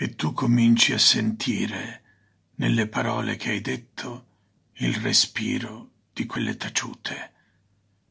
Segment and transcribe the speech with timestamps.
[0.00, 2.02] e tu cominci a sentire
[2.56, 4.26] nelle parole che hai detto
[4.74, 7.32] il respiro di quelle taciute.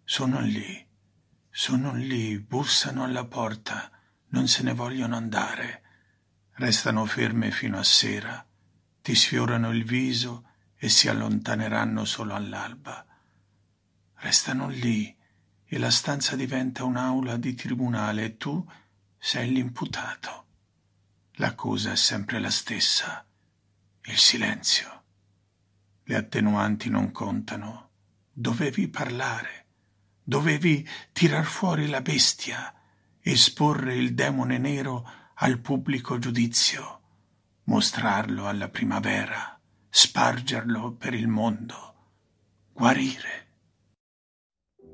[0.04, 0.86] Sono lì,
[1.50, 3.90] sono lì, bussano alla porta,
[4.32, 5.84] non se ne vogliono andare,
[6.56, 8.46] restano ferme fino a sera,
[9.02, 13.06] ti sfiorano il viso e si allontaneranno solo all'alba.
[14.16, 15.16] Restano lì
[15.64, 18.70] e la stanza diventa un'aula di tribunale e tu
[19.18, 20.47] sei l'imputato.
[21.40, 23.24] L'accusa è sempre la stessa,
[24.06, 25.04] il silenzio.
[26.04, 27.90] Le attenuanti non contano.
[28.32, 29.66] Dovevi parlare,
[30.24, 32.74] dovevi tirar fuori la bestia,
[33.22, 37.02] esporre il demone nero al pubblico giudizio,
[37.66, 39.60] mostrarlo alla primavera,
[39.90, 41.94] spargerlo per il mondo,
[42.74, 43.46] guarire.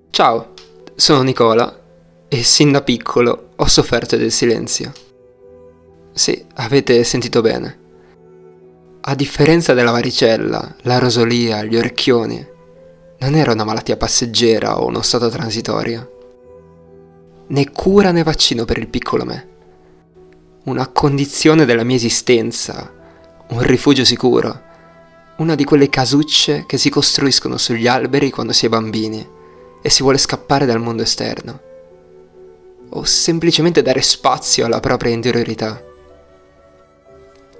[0.09, 0.53] Ciao,
[0.95, 1.81] sono Nicola
[2.27, 5.12] e sin da piccolo ho sofferto del silenzio.
[6.15, 7.79] Sì, avete sentito bene.
[9.01, 12.47] A differenza della varicella, la rosolia, gli orecchioni,
[13.17, 16.11] non era una malattia passeggera o uno stato transitorio.
[17.47, 19.47] Né cura né vaccino per il piccolo me.
[20.65, 22.93] Una condizione della mia esistenza,
[23.49, 24.61] un rifugio sicuro,
[25.37, 29.27] una di quelle casucce che si costruiscono sugli alberi quando si è bambini
[29.81, 31.59] e si vuole scappare dal mondo esterno,
[32.89, 35.91] o semplicemente dare spazio alla propria interiorità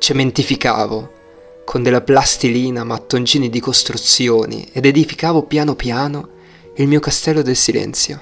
[0.04, 6.30] cementificavo con della plastilina mattoncini di costruzioni ed edificavo piano piano
[6.76, 8.22] il mio castello del silenzio.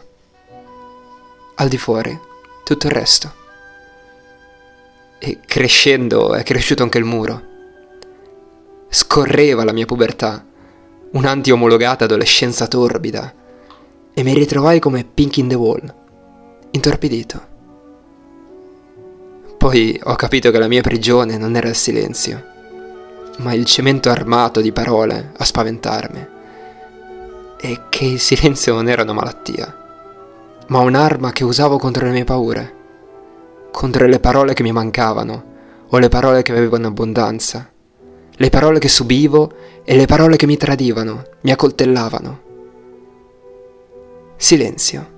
[1.55, 2.15] Al di fuori,
[2.63, 3.33] tutto il resto.
[5.17, 7.41] E crescendo è cresciuto anche il muro.
[8.87, 10.45] Scorreva la mia pubertà,
[11.13, 13.33] un'anti-omologata adolescenza torbida,
[14.13, 15.95] e mi ritrovai come Pink in the Wall,
[16.69, 17.50] intorpidito.
[19.61, 22.43] Poi ho capito che la mia prigione non era il silenzio,
[23.37, 26.27] ma il cemento armato di parole a spaventarmi.
[27.59, 29.71] E che il silenzio non era una malattia,
[30.69, 32.75] ma un'arma che usavo contro le mie paure,
[33.71, 35.43] contro le parole che mi mancavano
[35.89, 37.71] o le parole che avevo in abbondanza,
[38.31, 39.51] le parole che subivo
[39.83, 42.41] e le parole che mi tradivano, mi accoltellavano.
[44.37, 45.11] Silenzio.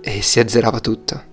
[0.00, 1.29] E si azzerava tutto.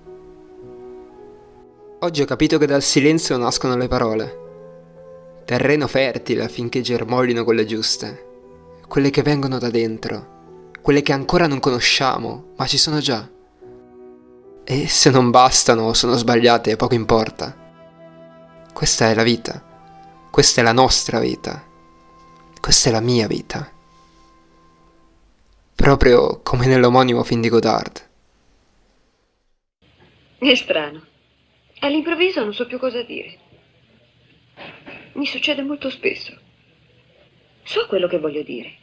[2.00, 5.41] Oggi ho capito che dal silenzio nascono le parole.
[5.46, 11.59] Terreno fertile affinché germoglino quelle giuste, quelle che vengono da dentro, quelle che ancora non
[11.59, 13.28] conosciamo, ma ci sono già.
[14.63, 17.56] E se non bastano o sono sbagliate, poco importa.
[18.72, 19.59] Questa è la vita.
[20.30, 21.66] Questa è la nostra vita.
[22.62, 23.72] Questa è la mia vita.
[25.74, 28.07] Proprio come nell'omonimo film di Godard.
[30.38, 31.16] È strano.
[31.80, 33.38] All'improvviso non so più cosa dire.
[35.14, 36.36] Mi succede molto spesso.
[37.64, 38.74] So quello che voglio dire.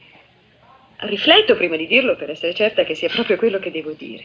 [0.96, 4.24] Rifletto prima di dirlo per essere certa che sia proprio quello che devo dire.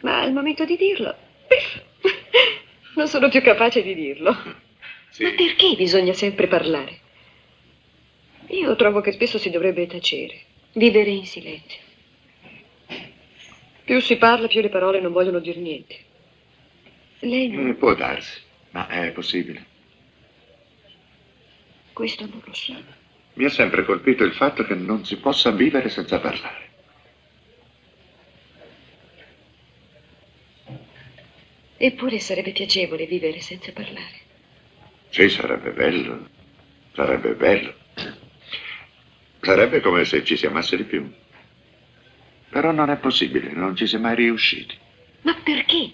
[0.00, 1.14] Ma al momento di dirlo,
[2.96, 4.36] non sono più capace di dirlo.
[5.10, 5.24] Sì.
[5.24, 7.00] Ma perché bisogna sempre parlare?
[8.48, 10.40] Io trovo che spesso si dovrebbe tacere,
[10.72, 11.80] vivere in silenzio.
[13.84, 16.10] Più si parla, più le parole non vogliono dire niente.
[17.22, 17.68] Lei non...
[17.68, 18.40] Eh, può darsi,
[18.70, 19.64] ma è possibile.
[21.92, 22.74] Questo non lo so.
[23.34, 26.70] Mi ha sempre colpito il fatto che non si possa vivere senza parlare.
[31.76, 34.20] Eppure sarebbe piacevole vivere senza parlare.
[35.10, 36.28] Sì, sarebbe bello.
[36.92, 37.74] Sarebbe bello.
[39.40, 41.10] Sarebbe come se ci si amasse di più.
[42.50, 44.76] Però non è possibile, non ci si è mai riusciti.
[45.22, 45.92] Ma perché?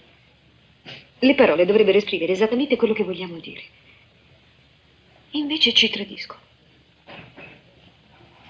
[1.21, 3.61] Le parole dovrebbero esprimere esattamente quello che vogliamo dire.
[5.31, 6.39] Invece ci tradiscono.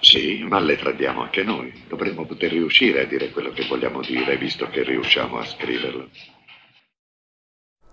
[0.02, 1.74] Sì, ma le tradiamo anche noi.
[1.88, 6.09] Dovremmo poter riuscire a dire quello che vogliamo dire, visto che riusciamo a scriverlo.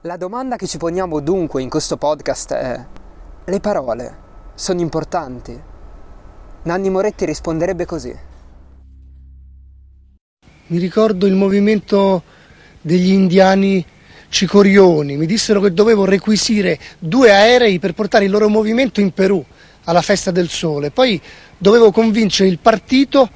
[0.02, 2.86] La domanda che ci poniamo dunque in questo podcast è:
[3.46, 4.18] le parole
[4.54, 5.58] sono importanti?
[6.62, 8.14] Nanni Moretti risponderebbe così.
[10.68, 12.22] Mi ricordo il movimento
[12.80, 13.84] degli indiani
[14.36, 19.42] Cicorioni, mi dissero che dovevo requisire due aerei per portare il loro movimento in Perù
[19.84, 21.18] alla festa del sole, poi
[21.56, 23.30] dovevo convincere il partito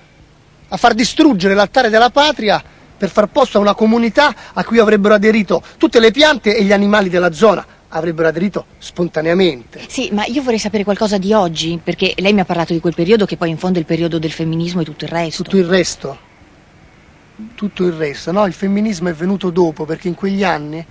[0.69, 2.62] a far distruggere l'altare della patria
[2.99, 6.73] per far posto a una comunità a cui avrebbero aderito tutte le piante e gli
[6.73, 9.81] animali della zona avrebbero aderito spontaneamente.
[9.88, 12.94] Sì, ma io vorrei sapere qualcosa di oggi, perché lei mi ha parlato di quel
[12.94, 15.44] periodo che poi in fondo è il periodo del femminismo e tutto il resto.
[15.44, 16.29] Tutto il resto
[17.54, 18.32] tutto il resto.
[18.32, 20.84] No, il femminismo è venuto dopo perché in quegli anni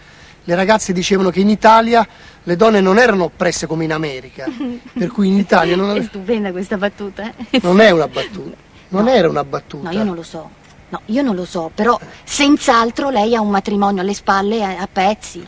[0.43, 2.07] le ragazze dicevano che in Italia
[2.43, 4.45] le donne non erano oppresse come in America,
[4.97, 7.31] per cui in Italia non, È stupenda questa battuta.
[7.49, 7.59] eh?
[7.61, 8.55] non è una battuta,
[8.89, 9.09] non No.
[9.11, 9.89] era una battuta.
[9.91, 10.49] No, io non lo so.
[10.91, 14.87] No, io non lo so, però senz'altro lei ha un matrimonio alle spalle a, a
[14.91, 15.45] pezzi.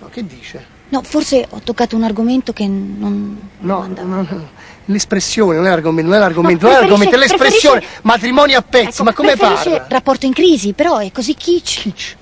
[0.00, 0.76] No, che dice?
[0.90, 4.08] No, forse ho toccato un argomento che non, non No, andava.
[4.08, 4.48] no, no.
[4.88, 8.58] L'espressione, non è l'argomento, non è l'argomento, No, non è l'argomento, è l'espressione, preferisce- matrimonio
[8.58, 9.86] a pezzi, Ecco, ma come parla?
[9.88, 11.80] rapporto in crisi, però è così kitsch.
[11.82, 12.16] Kitsch.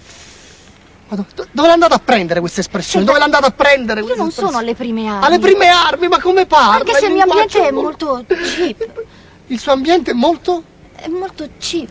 [1.09, 3.05] Ma do- do- dove l'è andata a prendere questa espressione?
[3.05, 4.71] Senta, Dove l'è andata a prendere Io questa non sono espressione?
[4.71, 5.25] alle prime armi.
[5.27, 6.75] Alle prime armi, ma come parla?
[6.75, 9.03] Anche se il mio ambiente è molto cheap.
[9.49, 10.63] Il suo ambiente è molto...
[10.97, 11.89] È molto cheap.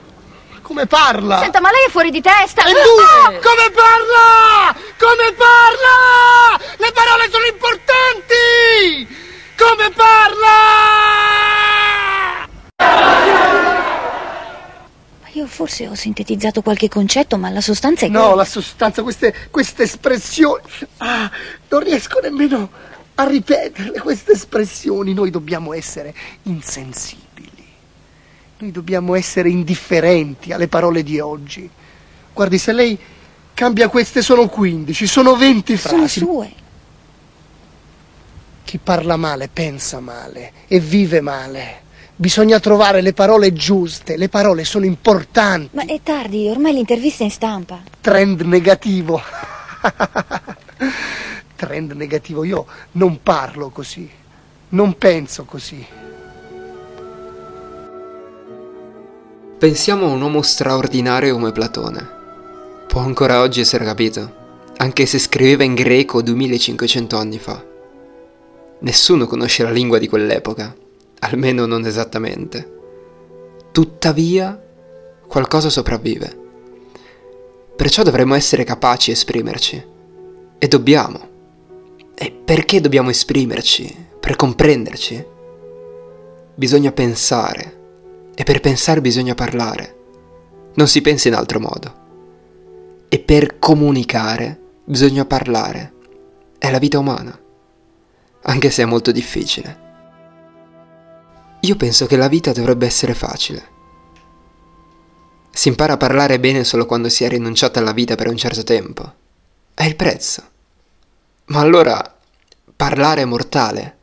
[0.62, 1.40] come parla?
[1.40, 2.62] Senta, ma lei è fuori di testa.
[2.64, 2.72] E Ah!
[2.72, 4.74] lui, come parla?
[4.98, 6.64] Come parla?
[6.78, 9.17] Le parole sono importanti!
[9.58, 10.56] Come parla?
[15.22, 18.34] Ma Io forse ho sintetizzato qualche concetto, ma la sostanza è No, quella.
[18.36, 20.62] la sostanza, queste, queste espressioni.
[20.98, 21.30] Ah,
[21.68, 22.70] non riesco nemmeno
[23.16, 25.12] a ripeterle queste espressioni.
[25.12, 27.26] Noi dobbiamo essere insensibili.
[28.58, 31.68] Noi dobbiamo essere indifferenti alle parole di oggi.
[32.32, 32.96] Guardi, se lei
[33.54, 36.18] cambia queste sono 15, sono 20 Sono frasi.
[36.20, 36.52] sue.
[38.68, 41.80] Chi parla male pensa male e vive male.
[42.14, 45.70] Bisogna trovare le parole giuste, le parole sono importanti.
[45.72, 47.80] Ma è tardi, ormai l'intervista è in stampa.
[47.98, 49.22] Trend negativo.
[51.56, 54.06] Trend negativo, io non parlo così,
[54.68, 55.86] non penso così.
[59.58, 62.06] Pensiamo a un uomo straordinario come Platone.
[62.86, 64.34] Può ancora oggi essere capito,
[64.76, 67.67] anche se scriveva in greco 2500 anni fa.
[68.80, 70.74] Nessuno conosce la lingua di quell'epoca,
[71.20, 72.76] almeno non esattamente.
[73.72, 74.60] Tuttavia,
[75.26, 76.46] qualcosa sopravvive.
[77.74, 79.84] Perciò dovremmo essere capaci di esprimerci.
[80.58, 81.28] E dobbiamo.
[82.14, 84.06] E perché dobbiamo esprimerci?
[84.18, 85.24] Per comprenderci?
[86.54, 87.76] Bisogna pensare.
[88.34, 89.96] E per pensare bisogna parlare.
[90.74, 91.94] Non si pensa in altro modo.
[93.08, 95.92] E per comunicare bisogna parlare.
[96.58, 97.38] È la vita umana.
[98.42, 99.86] Anche se è molto difficile.
[101.60, 103.76] Io penso che la vita dovrebbe essere facile.
[105.50, 108.62] Si impara a parlare bene solo quando si è rinunciato alla vita per un certo
[108.62, 109.12] tempo.
[109.74, 110.42] È il prezzo.
[111.46, 112.16] Ma allora
[112.76, 113.96] parlare è mortale?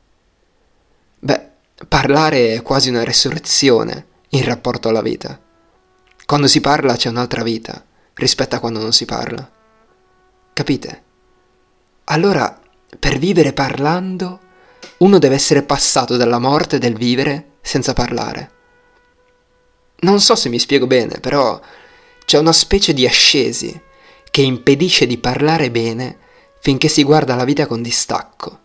[1.20, 1.50] Beh,
[1.88, 5.40] parlare è quasi una resurrezione in rapporto alla vita.
[6.26, 7.84] Quando si parla c'è un'altra vita
[8.16, 9.50] rispetto a quando non si parla.
[10.52, 11.04] Capite?
[12.06, 12.60] Allora,
[12.98, 14.40] per vivere parlando,
[14.98, 18.52] uno deve essere passato dalla morte del vivere senza parlare.
[20.00, 21.60] Non so se mi spiego bene, però
[22.26, 23.82] c'è una specie di ascesi
[24.30, 26.18] che impedisce di parlare bene
[26.60, 28.60] finché si guarda la vita con distacco.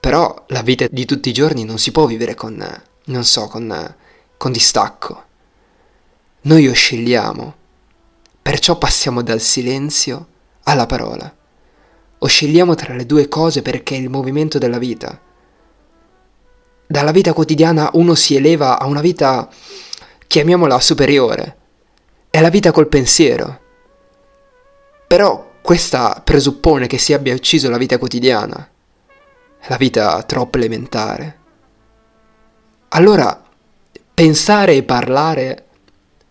[0.00, 3.94] Però la vita di tutti i giorni non si può vivere con, non so, con,
[4.36, 5.24] con distacco.
[6.42, 7.54] Noi oscilliamo,
[8.42, 10.26] perciò passiamo dal silenzio
[10.64, 11.32] alla parola.
[12.24, 15.20] Oscilliamo tra le due cose perché è il movimento della vita.
[16.86, 19.48] Dalla vita quotidiana uno si eleva a una vita,
[20.28, 21.56] chiamiamola superiore.
[22.30, 23.60] È la vita col pensiero.
[25.08, 28.70] Però questa presuppone che si abbia ucciso la vita quotidiana,
[29.66, 31.38] la vita troppo elementare.
[32.90, 33.42] Allora,
[34.14, 35.66] pensare e parlare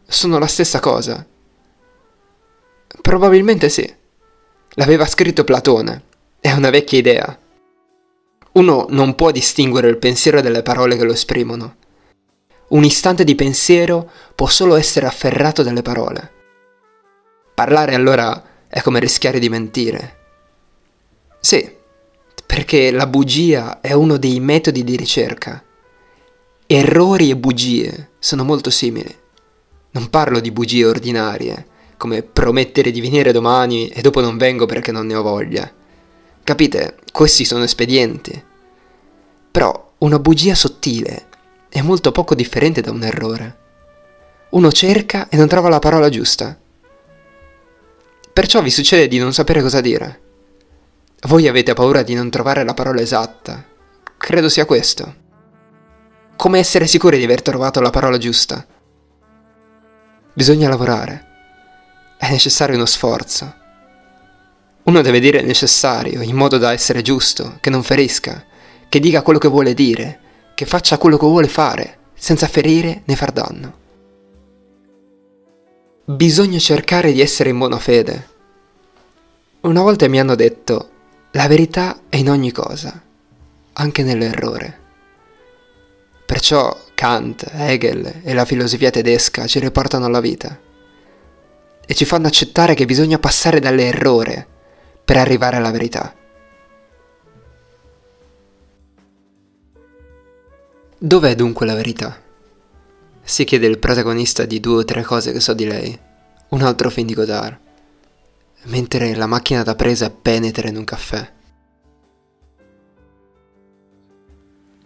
[0.08, 1.26] sono la stessa cosa?
[3.02, 4.00] Probabilmente sì.
[4.76, 6.04] L'aveva scritto Platone.
[6.40, 7.40] È una vecchia idea.
[8.54, 11.76] Uno non può distinguere il pensiero dalle parole che lo esprimono.
[12.70, 16.32] Un istante di pensiero può solo essere afferrato dalle parole.
[17.54, 20.20] Parlare allora è come rischiare di mentire.
[21.42, 21.70] Sì,
[22.46, 25.62] perché la bugia è uno dei metodi di ricerca.
[26.66, 29.14] Errori e bugie sono molto simili.
[29.92, 31.66] Non parlo di bugie ordinarie,
[32.02, 35.72] come promettere di venire domani e dopo non vengo perché non ne ho voglia.
[36.44, 36.98] Capite?
[37.12, 38.44] Questi sono espedienti.
[39.52, 41.28] Però una bugia sottile
[41.70, 43.58] è molto poco differente da un errore.
[44.50, 46.58] Uno cerca e non trova la parola giusta.
[48.34, 50.22] Perciò vi succede di non sapere cosa dire.
[51.28, 53.64] Voi avete paura di non trovare la parola esatta.
[54.18, 55.16] Credo sia questo.
[56.36, 58.66] Come essere sicuri di aver trovato la parola giusta?
[60.34, 61.30] Bisogna lavorare.
[62.22, 63.52] È necessario uno sforzo.
[64.84, 68.46] Uno deve dire necessario in modo da essere giusto, che non ferisca,
[68.88, 70.20] che dica quello che vuole dire,
[70.54, 73.74] che faccia quello che vuole fare, senza ferire né far danno.
[76.06, 78.28] Bisogna cercare di essere in buona fede.
[79.62, 80.90] Una volta mi hanno detto,
[81.32, 83.02] la verità è in ogni cosa,
[83.74, 84.80] anche nell'errore.
[86.24, 90.70] Perciò Kant, Hegel e la filosofia tedesca ci riportano alla vita
[91.92, 94.48] e ci fanno accettare che bisogna passare dall'errore
[95.04, 96.16] per arrivare alla verità.
[100.98, 102.18] Dov'è dunque la verità?
[103.22, 106.00] Si chiede il protagonista di due o tre cose che so di lei,
[106.52, 107.60] un altro film di Godard,
[108.68, 111.34] mentre la macchina da presa penetra in un caffè.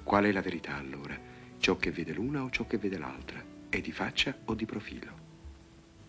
[0.03, 1.15] Qual è la verità allora?
[1.59, 3.39] Ciò che vede l'una o ciò che vede l'altra?
[3.69, 5.14] È di faccia o di profilo?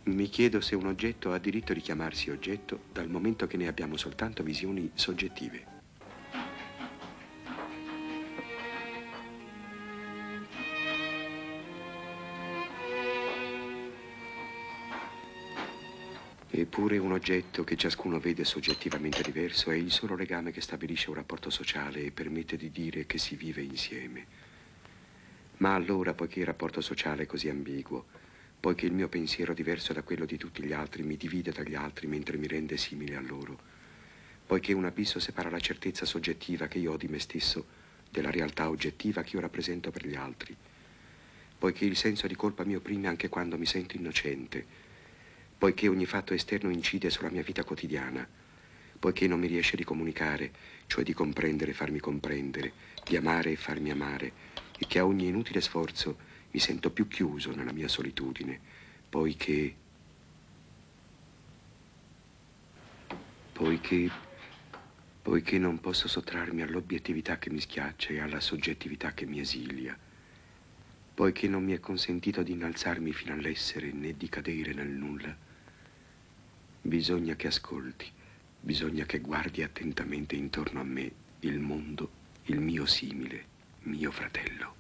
[0.06, 3.96] Mi chiedo se un oggetto ha diritto di chiamarsi oggetto dal momento che ne abbiamo
[3.96, 5.75] soltanto visioni soggettive.
[16.50, 21.16] Eppure un oggetto che ciascuno vede soggettivamente diverso è il solo legame che stabilisce un
[21.16, 24.26] rapporto sociale e permette di dire che si vive insieme.
[25.56, 28.06] Ma allora, poiché il rapporto sociale è così ambiguo,
[28.66, 32.08] poiché il mio pensiero diverso da quello di tutti gli altri mi divide dagli altri
[32.08, 33.56] mentre mi rende simile a loro,
[34.44, 37.64] poiché un abisso separa la certezza soggettiva che io ho di me stesso
[38.11, 40.56] della realtà oggettiva che io rappresento per gli altri,
[41.56, 44.66] poiché il senso di colpa mi opprime anche quando mi sento innocente,
[45.56, 48.28] poiché ogni fatto esterno incide sulla mia vita quotidiana,
[48.99, 50.50] poiché non mi riesce di comunicare,
[50.88, 52.73] cioè di comprendere e farmi comprendere,
[53.04, 54.32] di amare e farmi amare,
[54.76, 56.25] e che a ogni inutile sforzo
[56.56, 58.58] mi sento più chiuso nella mia solitudine,
[59.10, 59.75] poiché...
[63.52, 64.10] poiché...
[65.20, 69.94] poiché non posso sottrarmi all'obiettività che mi schiaccia e alla soggettività che mi esilia,
[71.12, 75.36] poiché non mi è consentito di innalzarmi fino all'essere né di cadere nel nulla,
[76.80, 78.06] Bisogna che ascolti,
[78.60, 81.10] bisogna che guardi attentamente intorno a me
[81.40, 82.10] il mondo,
[82.44, 83.44] il mio simile,
[83.82, 84.75] mio fratello.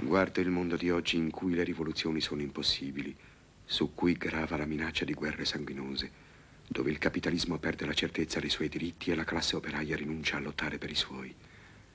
[0.00, 3.14] Guardo il mondo di oggi in cui le rivoluzioni sono impossibili,
[3.64, 6.10] su cui grava la minaccia di guerre sanguinose,
[6.66, 10.40] dove il capitalismo perde la certezza dei suoi diritti e la classe operaia rinuncia a
[10.40, 11.34] lottare per i suoi,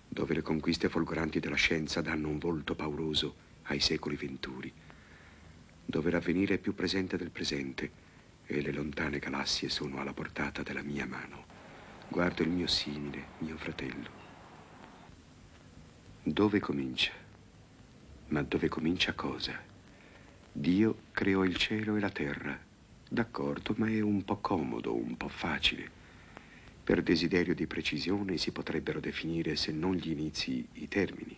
[0.08, 4.74] dove le conquiste folgoranti della scienza danno un volto pauroso ai secoli venturi
[5.86, 7.92] dove l'avvenire è più presente del presente
[8.46, 11.46] e le lontane galassie sono alla portata della mia mano.
[12.08, 14.22] Guardo il mio simile, mio fratello.
[16.24, 17.23] Dove comincia?
[18.28, 19.60] Ma dove comincia cosa?
[20.52, 22.60] Dio creò il cielo e la terra.
[23.10, 25.90] D'accordo, ma è un po' comodo, un po' facile.
[26.84, 31.38] Per desiderio di precisione si potrebbero definire, se non gli inizi, i termini.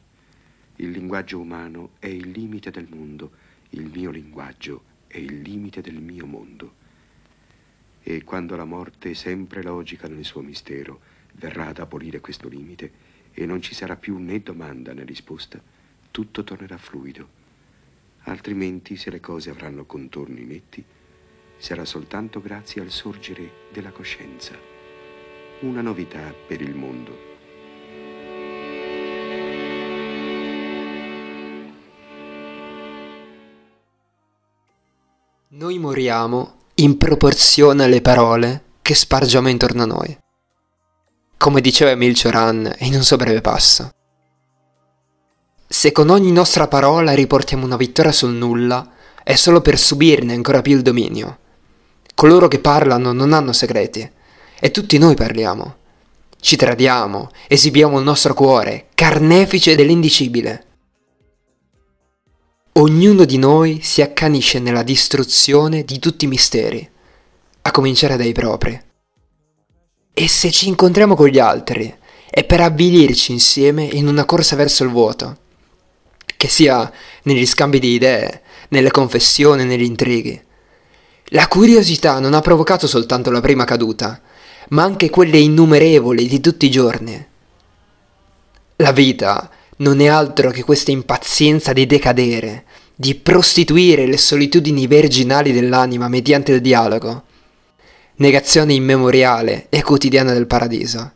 [0.77, 3.31] Il linguaggio umano è il limite del mondo
[3.75, 6.83] il mio linguaggio è il limite del mio mondo.
[8.01, 11.01] E quando la morte, sempre logica nel suo mistero,
[11.33, 15.61] verrà ad abolire questo limite e non ci sarà più né domanda né risposta,
[16.15, 17.27] tutto tornerà fluido.
[18.24, 20.81] Altrimenti, se le cose avranno contorni netti,
[21.57, 24.53] sarà soltanto grazie al sorgere della coscienza.
[25.60, 27.17] Una novità per il mondo.
[35.50, 40.17] Noi moriamo in proporzione alle parole che spargiamo intorno a noi.
[41.36, 43.89] Come diceva Emil Cioran in un suo breve passo.
[45.77, 50.62] Se con ogni nostra parola riportiamo una vittoria sul nulla, è solo per subirne ancora
[50.62, 51.39] più il dominio.
[52.15, 54.10] Coloro che parlano non hanno segreti,
[54.58, 55.75] e tutti noi parliamo.
[56.39, 60.65] Ci tradiamo, esibiamo il nostro cuore, carnefice dell'indicibile.
[62.72, 66.89] Ognuno di noi si accanisce nella distruzione di tutti i misteri,
[67.63, 68.82] a cominciare dai propri.
[70.13, 71.94] E se ci incontriamo con gli altri,
[72.29, 75.44] è per avvilirci insieme in una corsa verso il vuoto,
[76.37, 76.91] che sia
[77.23, 80.41] negli scambi di idee, nelle confessioni, negli intrighi.
[81.29, 84.21] La curiosità non ha provocato soltanto la prima caduta,
[84.69, 87.27] ma anche quelle innumerevoli di tutti i giorni.
[88.77, 92.65] La vita non è altro che questa impazienza di decadere,
[92.95, 97.23] di prostituire le solitudini virginali dell'anima mediante il dialogo,
[98.17, 101.11] negazione immemoriale e quotidiana del paradiso.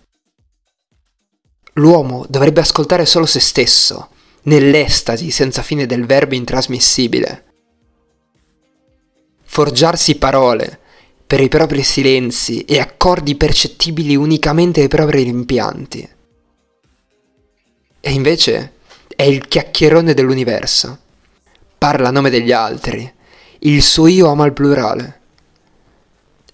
[1.73, 4.09] L'uomo dovrebbe ascoltare solo se stesso,
[4.43, 7.46] nell'estasi senza fine del verbo intrasmissibile.
[9.43, 10.79] Forgiarsi parole
[11.25, 16.17] per i propri silenzi e accordi percettibili unicamente ai propri rimpianti
[18.01, 18.74] e invece
[19.15, 20.98] è il chiacchierone dell'universo.
[21.77, 23.12] Parla a nome degli altri,
[23.60, 25.17] il suo io ama il plurale.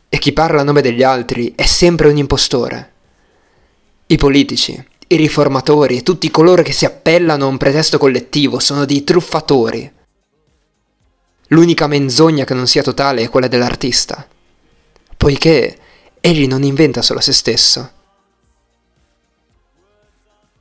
[0.10, 2.92] E chi parla a nome degli altri è sempre un impostore.
[4.08, 8.86] I politici, i riformatori e tutti coloro che si appellano a un pretesto collettivo sono
[8.86, 9.92] dei truffatori.
[11.50, 14.28] L'unica menzogna che non sia totale è quella dell'artista,
[15.16, 15.78] poiché
[16.20, 17.92] egli non inventa solo se stesso.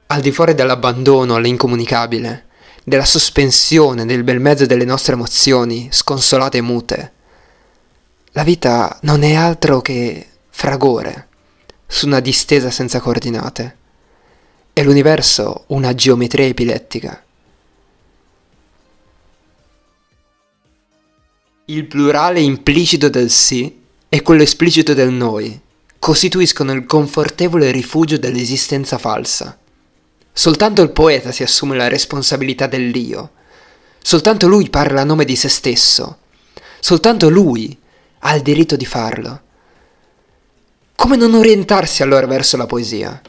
[0.08, 2.46] Al di fuori dell'abbandono all'incomunicabile,
[2.84, 7.12] della sospensione nel bel mezzo delle nostre emozioni, sconsolate e mute,
[8.32, 11.28] la vita non è altro che fragore
[11.86, 13.78] su una distesa senza coordinate
[14.74, 17.24] e l'universo una geometria epilettica.
[21.66, 25.58] Il plurale implicito del sì e quello esplicito del noi
[25.98, 29.56] costituiscono il confortevole rifugio dell'esistenza falsa.
[30.30, 33.30] Soltanto il poeta si assume la responsabilità dell'io.
[34.02, 36.18] Soltanto lui parla a nome di se stesso.
[36.80, 37.74] Soltanto lui
[38.18, 39.40] ha il diritto di farlo.
[40.96, 43.22] Come non orientarsi allora verso la poesia?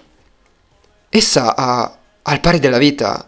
[1.16, 3.26] Essa ha, al pari della vita,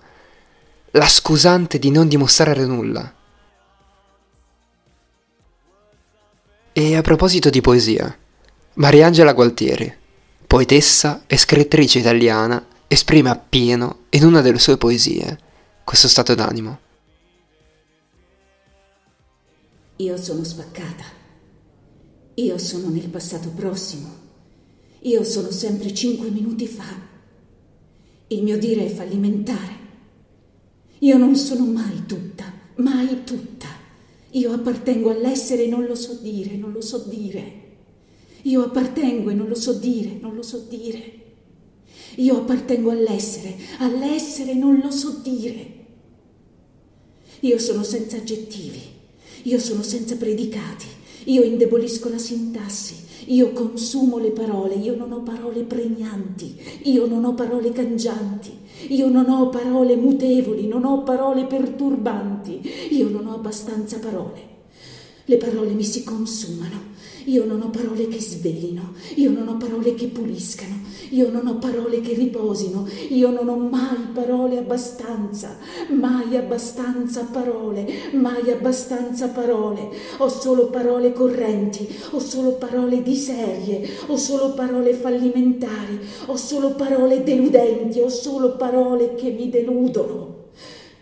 [0.91, 3.13] la scusante di non dimostrare nulla.
[6.74, 8.13] E a proposito di poesia,
[8.74, 9.96] Mariangela Gualtieri,
[10.46, 15.39] poetessa e scrittrice italiana, esprime appieno in una delle sue poesie
[15.86, 16.79] questo stato d'animo.
[19.96, 21.06] Io sono spaccata.
[22.34, 24.13] Io sono nel passato prossimo.
[25.03, 27.06] Io sono sempre cinque minuti fa.
[28.27, 29.75] Il mio dire è fallimentare.
[31.00, 33.67] Io non sono mai tutta, mai tutta.
[34.31, 37.65] Io appartengo all'essere e non lo so dire, non lo so dire.
[38.43, 41.13] Io appartengo e non lo so dire, non lo so dire.
[42.17, 45.75] Io appartengo all'essere, all'essere non lo so dire.
[47.41, 48.81] Io sono senza aggettivi,
[49.43, 50.86] io sono senza predicati,
[51.25, 52.96] io indebolisco la sintassi,
[53.27, 58.51] io consumo le parole, io non ho parole pregnanti, io non ho parole cangianti,
[58.89, 64.56] io non ho parole mutevoli, non ho parole perturbanti, io non ho abbastanza parole.
[65.25, 69.93] Le parole mi si consumano, io non ho parole che svelino, io non ho parole
[69.93, 70.75] che puliscano,
[71.10, 75.58] io non ho parole che riposino, io non ho mai parole abbastanza,
[75.89, 79.89] mai abbastanza parole, mai abbastanza parole.
[80.17, 86.72] Ho solo parole correnti, ho solo parole di serie, ho solo parole fallimentari, ho solo
[86.72, 90.36] parole deludenti, ho solo parole che mi deludono.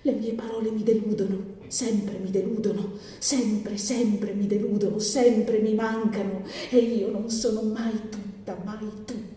[0.02, 6.44] Le mie parole mi deludono Sempre mi deludono, sempre, sempre mi deludono, sempre mi mancano
[6.70, 9.35] e io non sono mai tutta, mai tutta.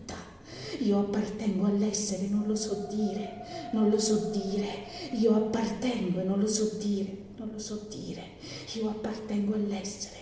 [0.79, 4.85] Io appartengo all'essere, non lo so dire, non lo so dire.
[5.13, 8.37] Io appartengo e non lo so dire, non lo so dire.
[8.73, 10.17] Io appartengo all'essere,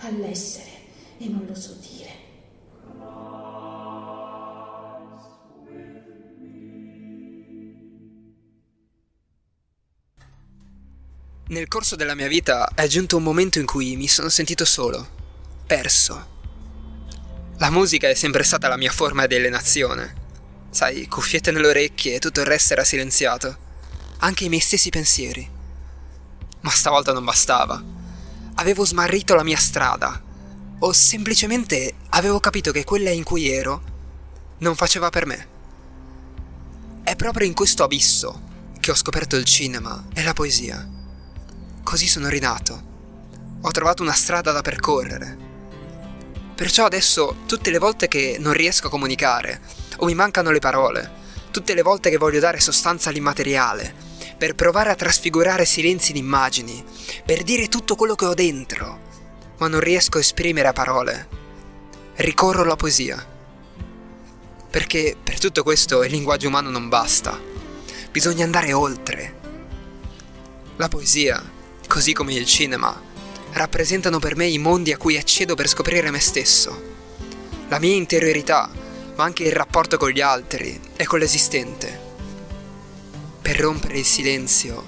[0.00, 0.70] all'essere
[1.18, 2.28] e non lo so dire.
[11.48, 15.04] Nel corso della mia vita è giunto un momento in cui mi sono sentito solo,
[15.66, 16.39] perso.
[17.60, 20.14] La musica è sempre stata la mia forma di alienazione.
[20.70, 23.54] Sai, cuffiette nelle orecchie e tutto il resto era silenziato.
[24.20, 25.46] Anche i miei stessi pensieri.
[26.60, 27.82] Ma stavolta non bastava.
[28.54, 30.22] Avevo smarrito la mia strada.
[30.78, 33.82] O semplicemente avevo capito che quella in cui ero
[34.60, 35.48] non faceva per me.
[37.02, 38.40] È proprio in questo abisso
[38.80, 40.88] che ho scoperto il cinema e la poesia.
[41.82, 42.88] Così sono rinato.
[43.60, 45.49] Ho trovato una strada da percorrere.
[46.60, 49.62] Perciò adesso, tutte le volte che non riesco a comunicare,
[49.96, 51.10] o mi mancano le parole,
[51.50, 53.94] tutte le volte che voglio dare sostanza all'immateriale,
[54.36, 56.84] per provare a trasfigurare silenzi in immagini,
[57.24, 59.00] per dire tutto quello che ho dentro,
[59.56, 61.28] ma non riesco a esprimere a parole,
[62.16, 63.26] ricorro alla poesia.
[64.68, 67.40] Perché per tutto questo il linguaggio umano non basta,
[68.10, 69.40] bisogna andare oltre.
[70.76, 71.42] La poesia
[71.86, 73.08] così come il cinema,
[73.52, 76.82] rappresentano per me i mondi a cui accedo per scoprire me stesso,
[77.68, 78.70] la mia interiorità,
[79.16, 81.98] ma anche il rapporto con gli altri e con l'esistente,
[83.42, 84.84] per rompere il silenzio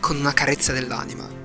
[0.00, 1.40] con una carezza dell'anima.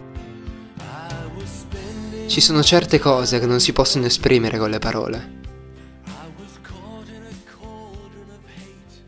[2.27, 5.35] Ci sono certe cose che non si possono esprimere con le parole.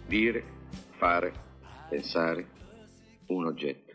[0.08, 0.44] Dire,
[0.98, 1.34] fare,
[1.90, 2.48] pensare,
[3.28, 3.89] un oggetto.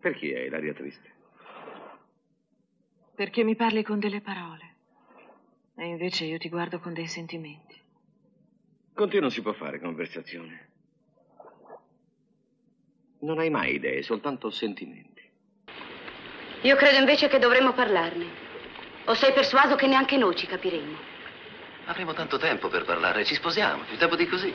[0.00, 1.12] Perché hai l'aria triste?
[3.14, 4.74] Perché mi parli con delle parole.
[5.76, 7.76] E invece io ti guardo con dei sentimenti.
[8.94, 10.66] Con te non si può fare conversazione.
[13.20, 15.22] Non hai mai idee, soltanto sentimenti.
[16.62, 18.26] Io credo invece che dovremmo parlarne.
[19.06, 20.96] O sei persuaso che neanche noi ci capiremo?
[21.86, 24.52] Avremo tanto tempo per parlare, ci sposiamo, più tempo di così.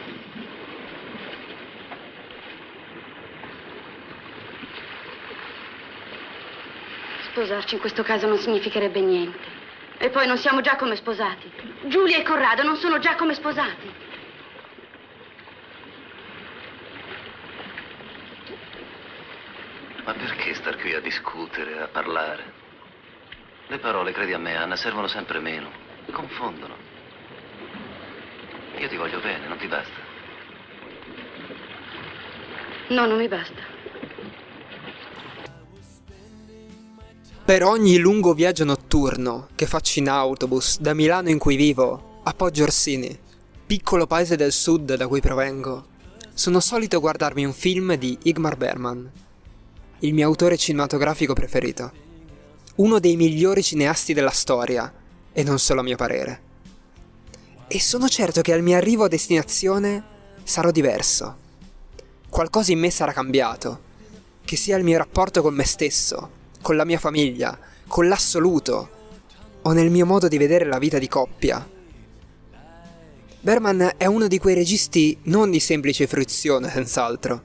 [7.33, 9.39] Sposarci in questo caso non significherebbe niente.
[9.97, 11.51] E poi non siamo già come sposati.
[11.85, 13.91] Giulia e Corrado non sono già come sposati.
[20.03, 22.53] Ma perché star qui a discutere, a parlare?
[23.65, 25.71] Le parole, credi a me, Anna, servono sempre meno.
[26.11, 26.77] Confondono.
[28.77, 29.99] Io ti voglio bene, non ti basta?
[32.89, 33.72] No, non mi basta.
[37.45, 42.33] Per ogni lungo viaggio notturno che faccio in autobus da Milano in cui vivo a
[42.33, 43.19] Poggio Orsini,
[43.65, 45.87] piccolo paese del sud da cui provengo,
[46.33, 49.11] sono solito guardarmi un film di Igmar Berman,
[49.99, 51.91] il mio autore cinematografico preferito,
[52.75, 54.91] uno dei migliori cineasti della storia,
[55.33, 56.41] e non solo a mio parere.
[57.67, 60.01] E sono certo che al mio arrivo a destinazione
[60.43, 61.35] sarò diverso.
[62.29, 63.81] Qualcosa in me sarà cambiato,
[64.45, 68.89] che sia il mio rapporto con me stesso, con la mia famiglia, con l'assoluto,
[69.61, 71.69] o nel mio modo di vedere la vita di coppia.
[73.41, 77.43] Berman è uno di quei registi non di semplice fruizione, senz'altro,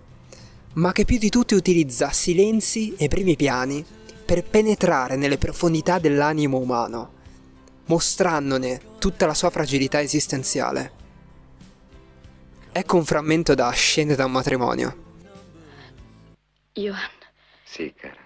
[0.74, 3.85] ma che più di tutti utilizza silenzi e primi piani
[4.24, 7.12] per penetrare nelle profondità dell'animo umano,
[7.87, 10.92] mostrandone tutta la sua fragilità esistenziale.
[12.70, 14.96] Ecco un frammento da Scende da un matrimonio.
[16.74, 17.11] Johan,
[17.64, 18.17] Sì, cara.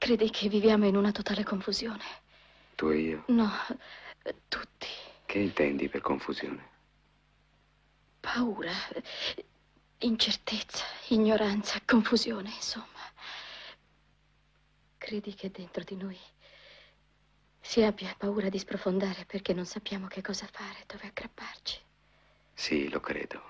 [0.00, 2.02] Credi che viviamo in una totale confusione?
[2.74, 3.24] Tu e io.
[3.26, 3.50] No,
[4.48, 4.88] tutti.
[5.26, 6.68] Che intendi per confusione?
[8.18, 8.72] Paura,
[9.98, 12.86] incertezza, ignoranza, confusione, insomma.
[14.96, 16.18] Credi che dentro di noi
[17.60, 21.78] si abbia paura di sprofondare perché non sappiamo che cosa fare, dove aggrapparci?
[22.54, 23.42] Sì, lo credo.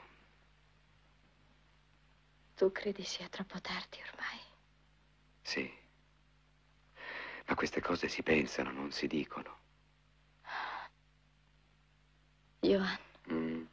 [2.57, 4.39] Tu credi sia troppo tardi ormai?
[5.43, 5.80] Sì.
[7.51, 9.59] Ma queste cose si pensano, non si dicono.
[12.61, 13.65] Johan, Mm,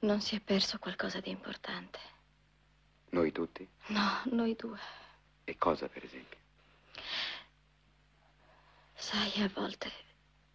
[0.00, 1.98] non si è perso qualcosa di importante.
[3.10, 3.68] Noi tutti?
[3.88, 4.78] No, noi due.
[5.44, 6.38] E cosa, per esempio?
[8.94, 9.90] Sai, a volte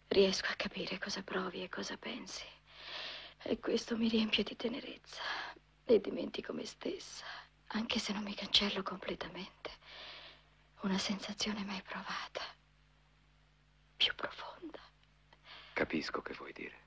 [0.08, 2.44] riesco a capire cosa provi e cosa pensi.
[3.44, 5.22] E questo mi riempie di tenerezza
[5.84, 7.24] e dimentico me stessa,
[7.68, 9.77] anche se non mi cancello completamente.
[10.82, 12.42] Una sensazione mai provata,
[13.96, 14.78] più profonda.
[15.72, 16.86] Capisco che vuoi dire.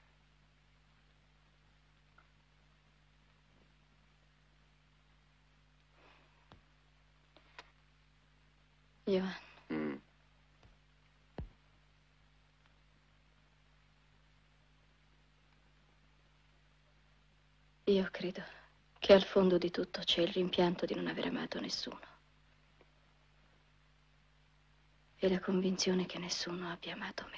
[9.05, 9.35] Johan,
[9.71, 9.95] Mm,
[17.85, 18.43] io credo
[18.99, 22.10] che al fondo di tutto c'è il rimpianto di non aver amato nessuno.
[25.23, 27.37] E la convinzione che nessuno abbia amato me.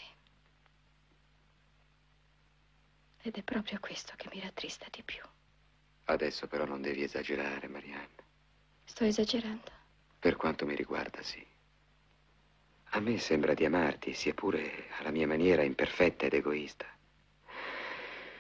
[3.24, 5.22] Ed è proprio questo che mi rattrista di più.
[6.06, 8.24] Adesso però non devi esagerare, Marianne.
[8.86, 9.70] Sto esagerando.
[10.18, 11.46] Per quanto mi riguarda, sì.
[12.92, 16.86] A me sembra di amarti, sia pure alla mia maniera imperfetta ed egoista.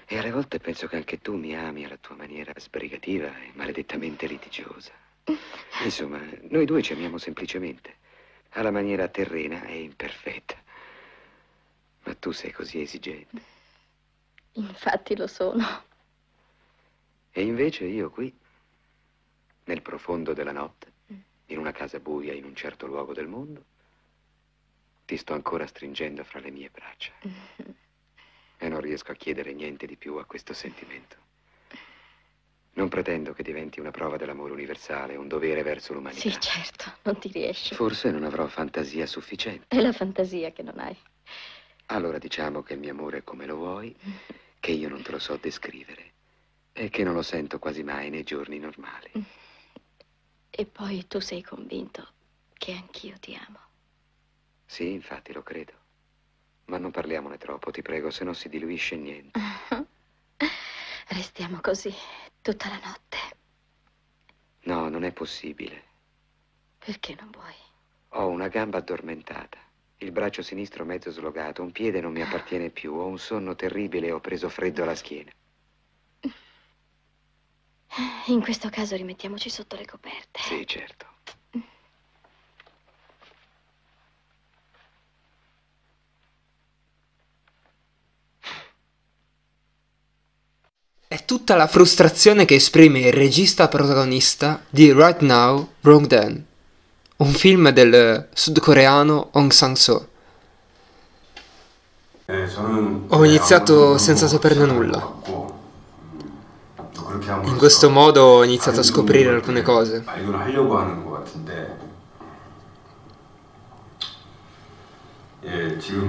[0.06, 4.26] E alle volte penso che anche tu mi ami alla tua maniera sbrigativa e maledettamente
[4.26, 4.94] litigiosa.
[5.84, 7.98] Insomma, noi due ci amiamo semplicemente,
[8.54, 10.56] alla maniera terrena e imperfetta.
[12.04, 13.42] Ma tu sei così esigente.
[14.54, 15.64] Infatti lo sono.
[17.32, 18.36] E invece io qui,
[19.66, 20.92] nel profondo della notte,
[21.48, 23.66] in una casa buia in un certo luogo del mondo,
[25.06, 27.12] ti sto ancora stringendo fra le mie braccia.
[28.56, 31.18] E non riesco a chiedere niente di più a questo sentimento.
[32.76, 36.22] Non pretendo che diventi una prova dell'amore universale, un dovere verso l'umanità.
[36.22, 37.76] Sì, certo, non ti riesce.
[37.76, 39.66] Forse non avrò fantasia sufficiente.
[39.68, 40.98] È la fantasia che non hai.
[41.88, 43.96] Allora diciamo che il mio amore è come lo vuoi,
[44.60, 46.14] che io non te lo so descrivere
[46.74, 49.12] e che non lo sento quasi mai nei giorni normali.
[50.50, 52.08] E poi tu sei convinto
[52.54, 53.60] che anch'io ti amo.
[54.66, 55.74] Sì, infatti lo credo.
[56.66, 59.40] Ma non parliamone troppo, ti prego, se no si diluisce niente.
[61.10, 61.94] Restiamo così
[62.44, 63.18] tutta la notte.
[64.66, 65.84] No, non è possibile.
[66.78, 67.56] Perché non vuoi?
[68.16, 69.58] Ho una gamba addormentata,
[70.00, 74.08] il braccio sinistro mezzo slogato, un piede non mi appartiene più, ho un sonno terribile
[74.08, 75.32] e ho preso freddo alla schiena.
[78.28, 80.42] In questo caso rimettiamoci sotto le coperte.
[80.42, 81.13] Sì, certo.
[91.14, 96.44] È tutta la frustrazione che esprime il regista protagonista di Right Now, Wrong Then,
[97.18, 100.08] un film del sudcoreano Hong Sang-soo.
[103.10, 105.22] Ho iniziato senza saperne nulla.
[107.44, 110.04] In questo modo ho iniziato a scoprire alcune cose.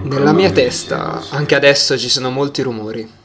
[0.03, 3.23] Nella mia testa, anche adesso, ci sono molti rumori.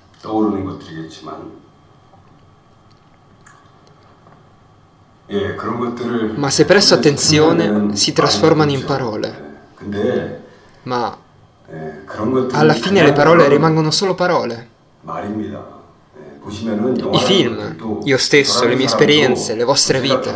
[6.36, 9.48] Ma se presto attenzione, si trasformano in parole.
[10.84, 11.16] Ma
[12.52, 14.70] alla fine le parole rimangono solo parole.
[17.12, 20.34] I film, io stesso, le mie esperienze, le vostre vite.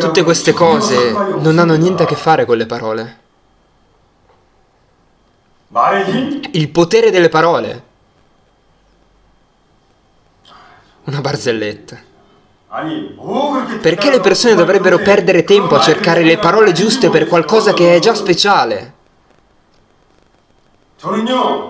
[0.00, 3.18] Tutte queste cose non hanno niente a che fare con le parole.
[6.50, 7.87] Il potere delle parole.
[11.08, 11.98] Una barzelletta.
[13.80, 17.98] Perché le persone dovrebbero perdere tempo a cercare le parole giuste per qualcosa che è
[17.98, 18.94] già speciale?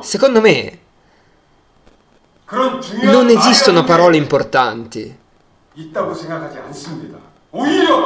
[0.00, 0.78] Secondo me
[3.02, 5.16] non esistono parole importanti.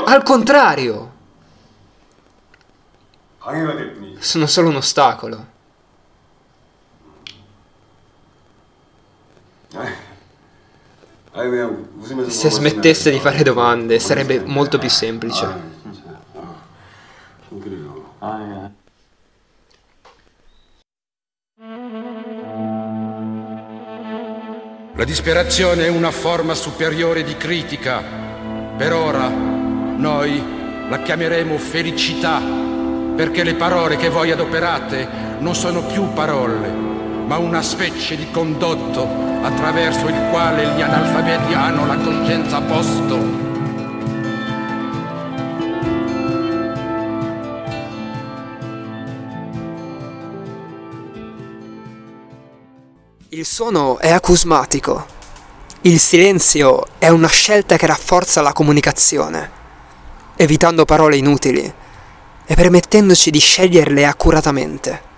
[0.05, 1.13] Al contrario,
[4.19, 5.47] sono solo un ostacolo.
[12.27, 15.47] Se smettesse di fare domande sarebbe molto più semplice.
[24.95, 28.03] La disperazione è una forma superiore di critica.
[28.77, 30.43] Per ora noi
[30.91, 32.43] la chiameremo felicità,
[33.17, 39.32] perché le parole che voi adoperate non sono più parole, ma una specie di condotto
[39.43, 43.51] attraverso il quale gli analfabeti hanno la coscienza a posto.
[53.31, 55.07] Il suono è acusmatico.
[55.83, 59.51] Il silenzio è una scelta che rafforza la comunicazione,
[60.37, 61.73] evitando parole inutili
[62.45, 65.11] e permettendoci di sceglierle accuratamente.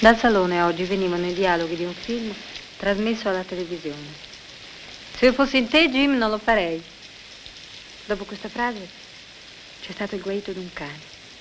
[0.00, 2.32] Dal salone oggi venivano i dialoghi di un film
[2.78, 4.28] trasmesso alla televisione.
[5.14, 6.82] Se io fossi in te, Jim, non lo farei.
[8.06, 8.88] Dopo questa frase
[9.82, 10.98] c'è stato il guaito di un cane,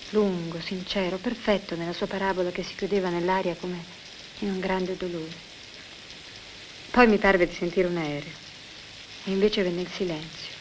[0.10, 3.82] lungo, sincero, perfetto nella sua parabola che si chiudeva nell'aria come
[4.39, 5.48] in un grande dolore.
[6.91, 8.34] Poi mi parve di sentire un aereo
[9.24, 10.54] e invece venne il silenzio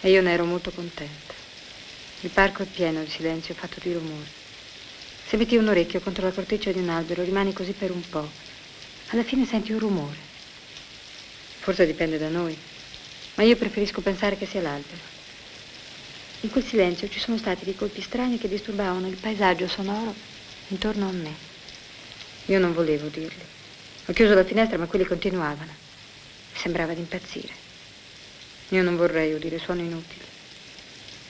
[0.00, 1.32] e io ne ero molto contenta.
[2.22, 4.42] Il parco è pieno di silenzio fatto di rumori.
[5.34, 8.30] Se metti un orecchio contro la corteccia di un albero, rimani così per un po'.
[9.08, 10.16] Alla fine senti un rumore.
[11.58, 12.56] Forse dipende da noi,
[13.34, 15.00] ma io preferisco pensare che sia l'albero.
[16.42, 20.14] In quel silenzio ci sono stati dei colpi strani che disturbavano il paesaggio sonoro
[20.68, 21.34] intorno a me.
[22.46, 23.42] Io non volevo dirli.
[24.06, 25.72] Ho chiuso la finestra, ma quelli continuavano.
[26.52, 27.52] Sembrava di impazzire.
[28.68, 30.24] Io non vorrei udire suoni inutili.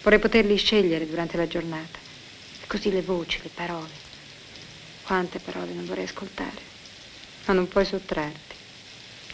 [0.02, 2.03] Vorrei poterli scegliere durante la giornata.
[2.74, 3.92] Così le voci, le parole.
[5.04, 6.58] Quante parole non vorrei ascoltare.
[7.44, 8.54] Ma non puoi sottrarti.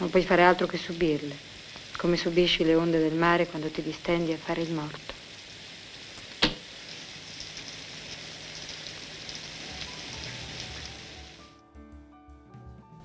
[0.01, 1.35] Non puoi fare altro che subirle,
[1.97, 5.15] come subisci le onde del mare quando ti distendi a fare il morto.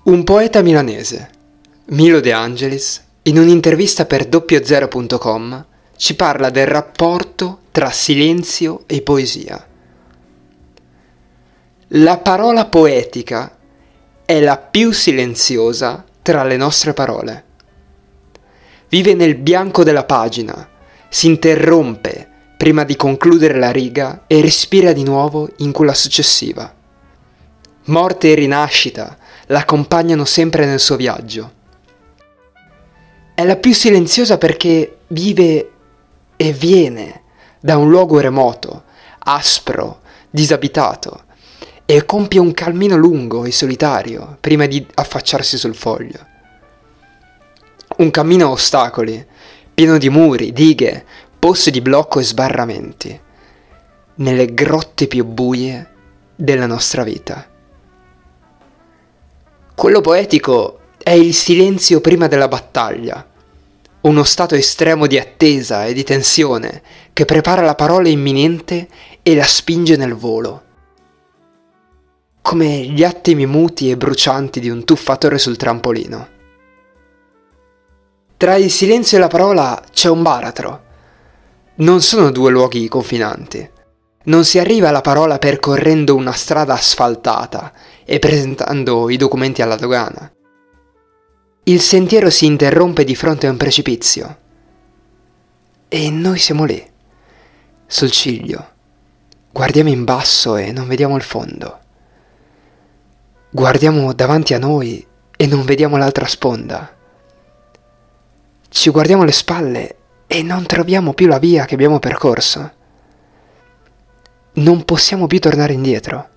[0.02, 1.30] Un poeta milanese,
[1.86, 9.68] Milo De Angelis, in un'intervista per doppiozero.com ci parla del rapporto tra silenzio e poesia.
[11.90, 13.56] La parola poetica
[14.24, 17.44] è la più silenziosa tra le nostre parole.
[18.88, 20.68] Vive nel bianco della pagina,
[21.08, 26.74] si interrompe prima di concludere la riga e respira di nuovo in quella successiva.
[27.84, 31.52] Morte e rinascita l'accompagnano sempre nel suo viaggio.
[33.32, 35.70] È la più silenziosa perché vive
[36.34, 37.22] e viene
[37.60, 38.82] da un luogo remoto,
[39.20, 41.25] aspro, disabitato,
[41.84, 46.18] e compie un cammino lungo e solitario prima di affacciarsi sul foglio.
[47.98, 49.24] Un cammino a ostacoli,
[49.72, 51.04] pieno di muri, dighe,
[51.38, 53.20] posti di blocco e sbarramenti.
[54.16, 55.90] Nelle grotte più buie
[56.34, 57.48] della nostra vita.
[59.74, 63.24] Quello poetico è il silenzio prima della battaglia,
[64.02, 68.88] uno stato estremo di attesa e di tensione che prepara la parola imminente
[69.22, 70.62] e la spinge nel volo.
[72.46, 76.28] Come gli attimi muti e brucianti di un tuffatore sul trampolino.
[78.36, 80.84] Tra il silenzio e la parola c'è un baratro.
[81.78, 83.68] Non sono due luoghi confinanti.
[84.26, 87.72] Non si arriva alla parola percorrendo una strada asfaltata
[88.04, 90.32] e presentando i documenti alla dogana.
[91.64, 94.38] Il sentiero si interrompe di fronte a un precipizio.
[95.88, 96.80] E noi siamo lì,
[97.88, 98.68] sul ciglio.
[99.50, 101.80] Guardiamo in basso e non vediamo il fondo.
[103.56, 105.02] Guardiamo davanti a noi
[105.34, 106.94] e non vediamo l'altra sponda.
[108.68, 112.70] Ci guardiamo alle spalle e non troviamo più la via che abbiamo percorso.
[114.52, 116.28] Non possiamo più tornare indietro.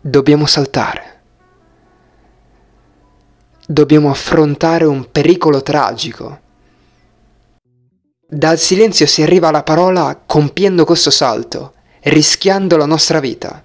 [0.00, 1.10] Dobbiamo saltare
[3.66, 6.40] dobbiamo affrontare un pericolo tragico.
[8.26, 13.62] Dal silenzio si arriva alla parola compiendo questo salto, rischiando la nostra vita.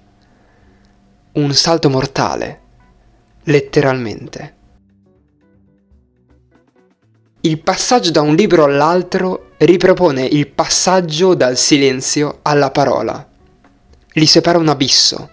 [1.38, 2.60] Un salto mortale,
[3.44, 4.56] letteralmente.
[7.42, 13.24] Il passaggio da un libro all'altro ripropone il passaggio dal silenzio alla parola.
[14.14, 15.30] Li separa un abisso.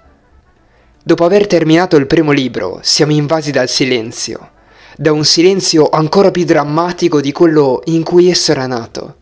[1.04, 4.52] Dopo aver terminato il primo libro, siamo invasi dal silenzio
[4.96, 9.16] da un silenzio ancora più drammatico di quello in cui esso era nato.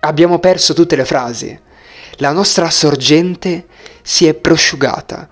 [0.00, 1.60] Abbiamo perso tutte le frasi,
[2.16, 3.66] la nostra sorgente
[4.02, 5.28] si è prosciugata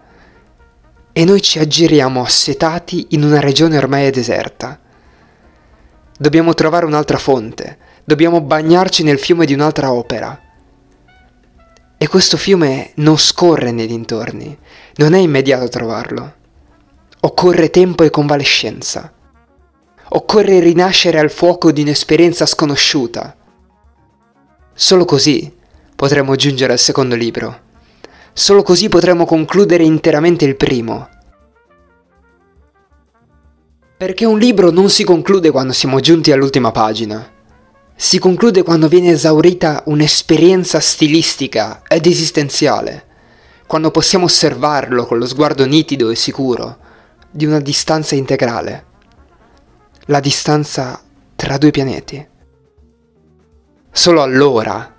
[1.12, 4.79] e noi ci aggiriamo assetati in una regione ormai deserta.
[6.18, 10.40] Dobbiamo trovare un'altra fonte, dobbiamo bagnarci nel fiume di un'altra opera.
[11.98, 14.57] E questo fiume non scorre nei dintorni,
[14.96, 16.35] non è immediato trovarlo.
[17.20, 19.12] Occorre tempo e convalescenza.
[20.14, 23.37] Occorre rinascere al fuoco di un'esperienza sconosciuta.
[24.75, 25.55] Solo così
[25.94, 27.70] potremo giungere al secondo libro.
[28.35, 31.09] Solo così potremo concludere interamente il primo.
[33.97, 37.31] Perché un libro non si conclude quando siamo giunti all'ultima pagina.
[37.95, 43.07] Si conclude quando viene esaurita un'esperienza stilistica ed esistenziale,
[43.66, 46.79] quando possiamo osservarlo con lo sguardo nitido e sicuro,
[47.31, 48.87] di una distanza integrale,
[50.07, 51.01] la distanza
[51.37, 52.29] tra due pianeti.
[53.90, 54.97] Solo allora,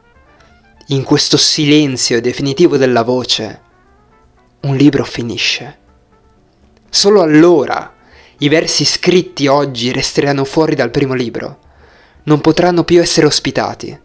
[0.93, 3.61] in questo silenzio definitivo della voce,
[4.61, 5.79] un libro finisce.
[6.87, 7.95] Solo allora
[8.37, 11.59] i versi scritti oggi resteranno fuori dal primo libro,
[12.23, 13.99] non potranno più essere ospitati,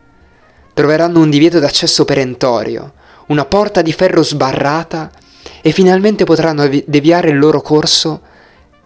[0.73, 2.95] troveranno un divieto d'accesso perentorio,
[3.27, 5.11] una porta di ferro sbarrata
[5.61, 8.23] e finalmente potranno deviare il loro corso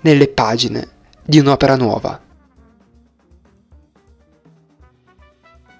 [0.00, 0.88] nelle pagine
[1.22, 2.20] di un'opera nuova.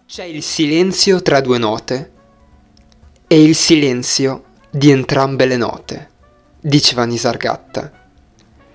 [0.07, 2.12] C'è il silenzio tra due note
[3.33, 6.11] e il silenzio di entrambe le note,
[6.61, 8.11] diceva Nisargatta.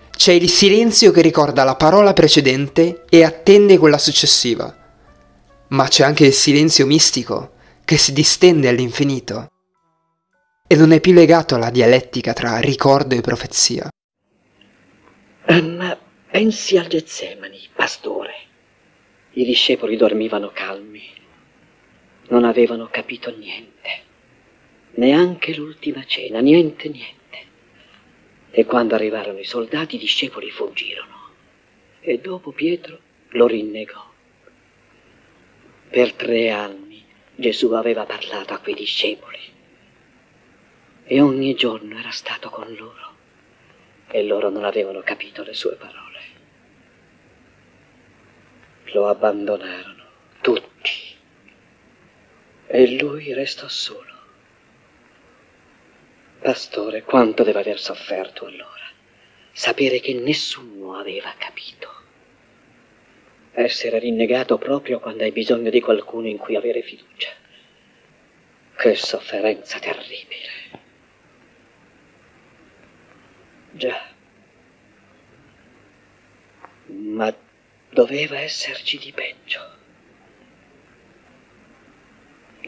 [0.09, 4.75] C'è il silenzio che ricorda la parola precedente e attende quella successiva,
[5.67, 7.51] ma c'è anche il silenzio mistico
[7.85, 9.47] che si distende all'infinito
[10.65, 13.87] e non è più legato alla dialettica tra ricordo e profezia.
[15.45, 15.95] Anna,
[16.31, 18.33] pensi al Getsemani, pastore.
[19.33, 21.03] I discepoli dormivano calmi,
[22.29, 23.76] non avevano capito niente,
[24.97, 27.15] neanche l'ultima cena, niente, niente.
[28.51, 31.15] E quando arrivarono i soldati, i discepoli fuggirono.
[31.99, 34.05] E dopo Pietro lo rinnegò.
[35.89, 37.03] Per tre anni
[37.35, 39.39] Gesù aveva parlato a quei discepoli
[41.03, 43.15] e ogni giorno era stato con loro
[44.09, 46.05] e loro non avevano capito le sue parole.
[48.93, 50.03] Lo abbandonarono
[50.41, 51.15] tutti
[52.67, 54.16] e lui restò solo.
[56.39, 58.85] Pastore, quanto deve aver sofferto allora?
[59.51, 61.89] Sapere che nessuno aveva capito.
[63.51, 67.31] Essere rinnegato proprio quando hai bisogno di qualcuno in cui avere fiducia.
[68.75, 70.49] Che sofferenza terribile.
[73.71, 74.13] Già.
[76.85, 77.35] Ma
[77.89, 79.76] doveva esserci di peggio.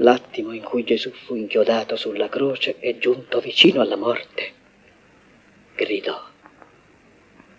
[0.02, 4.54] L'attimo in cui Gesù fu inchiodato sulla croce e giunto vicino alla morte,
[5.76, 6.22] gridò,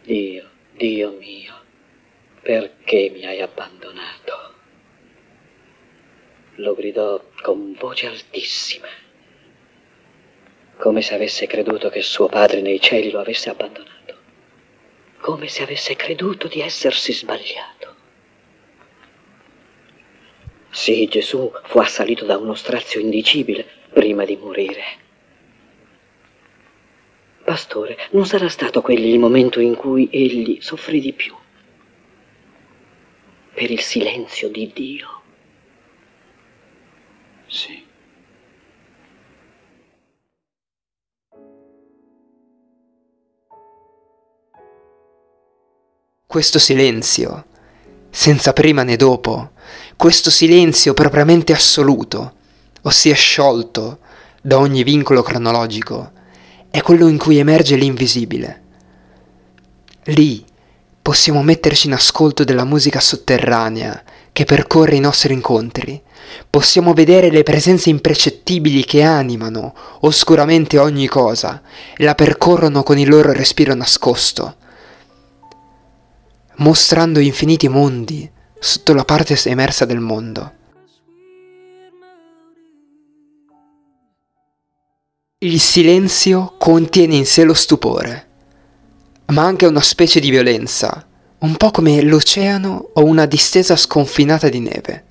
[0.02, 1.54] Dio, Dio mio,
[2.42, 4.54] perché mi hai abbandonato?
[6.56, 8.88] Lo gridò con voce altissima
[10.80, 14.16] come se avesse creduto che suo padre nei cieli lo avesse abbandonato,
[15.20, 17.89] come se avesse creduto di essersi sbagliato.
[20.70, 24.82] Sì, Gesù fu assalito da uno strazio indicibile prima di morire.
[27.44, 31.34] Pastore, non sarà stato quelli il momento in cui egli soffrì di più
[33.52, 35.22] per il silenzio di Dio?
[37.46, 37.86] Sì.
[46.26, 47.44] Questo silenzio,
[48.10, 49.50] senza prima né dopo,
[49.96, 52.32] questo silenzio propriamente assoluto,
[52.82, 53.98] ossia sciolto
[54.42, 56.12] da ogni vincolo cronologico,
[56.70, 58.62] è quello in cui emerge l'invisibile.
[60.04, 60.44] Lì
[61.00, 64.02] possiamo metterci in ascolto della musica sotterranea
[64.32, 66.00] che percorre i nostri incontri,
[66.48, 71.62] possiamo vedere le presenze impercettibili che animano oscuramente ogni cosa
[71.96, 74.56] e la percorrono con il loro respiro nascosto
[76.60, 80.58] mostrando infiniti mondi sotto la parte emersa del mondo.
[85.38, 88.28] Il silenzio contiene in sé lo stupore,
[89.26, 91.06] ma anche una specie di violenza,
[91.38, 95.04] un po' come l'oceano o una distesa sconfinata di neve.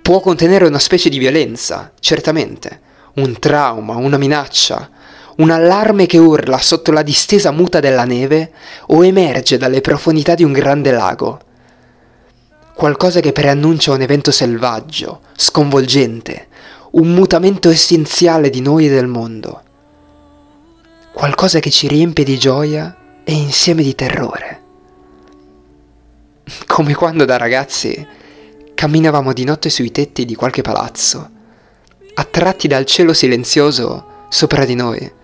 [0.00, 2.80] Può contenere una specie di violenza, certamente,
[3.16, 4.90] un trauma, una minaccia,
[5.36, 8.52] un allarme che urla sotto la distesa muta della neve
[8.88, 11.40] o emerge dalle profondità di un grande lago.
[12.74, 16.48] Qualcosa che preannuncia un evento selvaggio, sconvolgente,
[16.92, 19.62] un mutamento essenziale di noi e del mondo.
[21.12, 24.62] Qualcosa che ci riempie di gioia e insieme di terrore.
[26.66, 28.06] Come quando da ragazzi
[28.74, 31.30] camminavamo di notte sui tetti di qualche palazzo,
[32.14, 35.18] attratti dal cielo silenzioso sopra di noi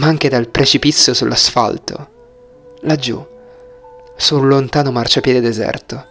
[0.00, 2.08] ma anche dal precipizio sull'asfalto,
[2.80, 3.22] laggiù,
[4.16, 6.06] su un lontano marciapiede deserto.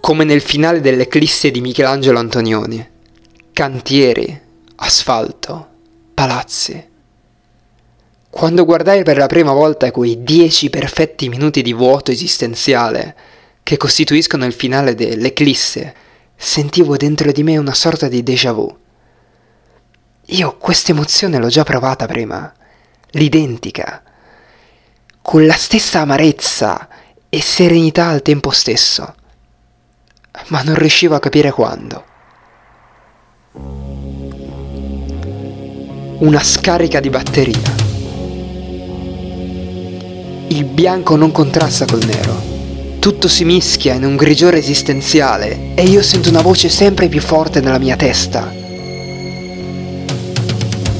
[0.00, 2.84] Come nel finale dell'Eclisse di Michelangelo Antonioni,
[3.52, 4.40] cantieri,
[4.76, 5.68] asfalto,
[6.14, 6.88] palazzi.
[8.28, 13.14] Quando guardai per la prima volta quei dieci perfetti minuti di vuoto esistenziale
[13.62, 15.94] che costituiscono il finale dell'Eclisse,
[16.34, 18.76] sentivo dentro di me una sorta di déjà vu
[20.30, 22.52] io questa emozione l'ho già provata prima,
[23.12, 24.02] l'identica,
[25.22, 26.88] con la stessa amarezza
[27.28, 29.14] e serenità al tempo stesso,
[30.48, 32.04] ma non riuscivo a capire quando.
[36.18, 37.88] Una scarica di batteria.
[40.48, 42.48] Il bianco non contrasta col nero.
[43.00, 47.60] Tutto si mischia in un grigiore esistenziale e io sento una voce sempre più forte
[47.60, 48.58] nella mia testa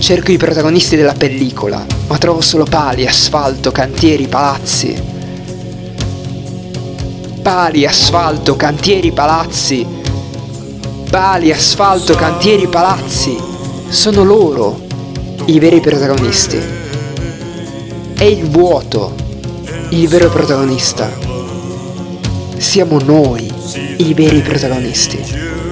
[0.00, 5.00] Cerco i protagonisti della pellicola, ma trovo solo pali, asfalto, cantieri, palazzi.
[7.42, 9.86] Pali, asfalto, cantieri, palazzi.
[11.10, 13.36] Pali, asfalto, cantieri, palazzi.
[13.88, 14.80] Sono loro
[15.44, 16.58] i veri protagonisti.
[18.14, 19.14] È il vuoto
[19.90, 21.10] il vero protagonista.
[22.56, 23.52] Siamo noi
[23.98, 25.69] i veri protagonisti.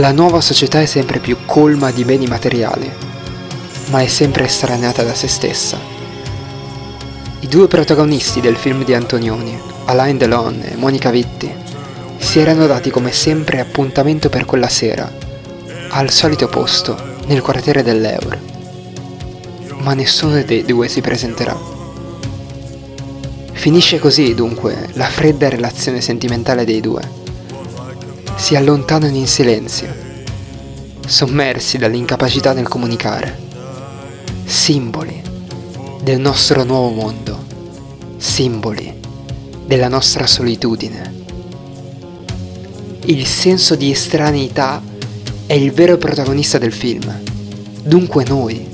[0.00, 2.90] La nuova società è sempre più colma di beni materiali,
[3.90, 5.78] ma è sempre estraneata da se stessa.
[7.40, 11.52] I due protagonisti del film di Antonioni, Alain Delon e Monica Vitti,
[12.16, 15.12] si erano dati come sempre appuntamento per quella sera,
[15.90, 16.96] al solito posto,
[17.26, 18.38] nel quartiere dell'Eur.
[19.80, 21.54] Ma nessuno dei due si presenterà.
[23.52, 27.19] Finisce così, dunque, la fredda relazione sentimentale dei due
[28.40, 29.94] si allontanano in silenzio,
[31.06, 33.38] sommersi dall'incapacità nel comunicare,
[34.46, 35.22] simboli
[36.02, 37.44] del nostro nuovo mondo,
[38.16, 38.98] simboli
[39.66, 41.14] della nostra solitudine.
[43.04, 44.82] Il senso di estraneità
[45.44, 47.20] è il vero protagonista del film,
[47.82, 48.66] dunque noi,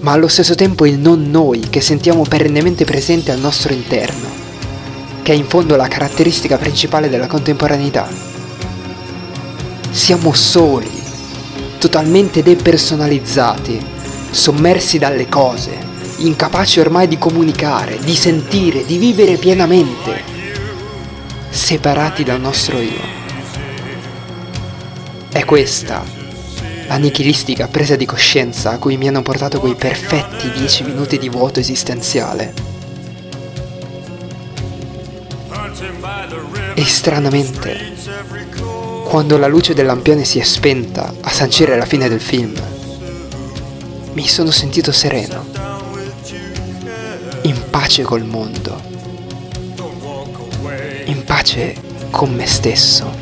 [0.00, 4.28] ma allo stesso tempo il non noi che sentiamo perennemente presente al nostro interno,
[5.22, 8.25] che è in fondo la caratteristica principale della contemporaneità.
[9.96, 10.90] Siamo soli,
[11.78, 13.82] totalmente depersonalizzati,
[14.30, 15.74] sommersi dalle cose,
[16.18, 20.22] incapaci ormai di comunicare, di sentire, di vivere pienamente,
[21.48, 23.00] separati dal nostro io.
[25.32, 26.04] È questa
[26.88, 31.30] la nichilistica presa di coscienza a cui mi hanno portato quei perfetti dieci minuti di
[31.30, 32.52] vuoto esistenziale.
[36.74, 37.94] E stranamente,
[39.06, 42.52] quando la luce del lampione si è spenta a sancire la fine del film,
[44.14, 45.46] mi sono sentito sereno,
[47.42, 48.82] in pace col mondo,
[51.04, 51.76] in pace
[52.10, 53.14] con me stesso.